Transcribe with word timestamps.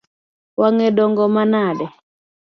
Wang’e 0.59 0.89
dongo 0.97 1.25
manade? 1.35 1.85